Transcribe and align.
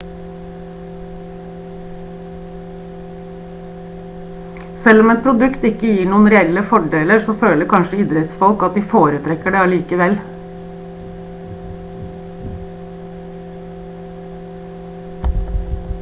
selv 4.85 5.03
om 5.03 5.11
et 5.13 5.21
produkt 5.27 5.67
ikke 5.69 5.83
gir 5.91 6.09
noen 6.13 6.25
reelle 6.33 6.63
fordeler 6.71 7.21
så 7.27 7.35
føler 7.43 7.69
kanskje 7.75 7.99
idrettsfolk 8.05 8.63
at 8.69 8.79
de 8.79 8.83
foretrekker 8.95 9.55
det 9.55 9.61
allikevel 9.65 10.15